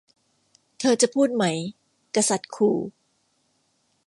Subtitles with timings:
[0.79, 1.45] เธอจะพูดไหม
[2.15, 2.77] กษัตริย์ขู่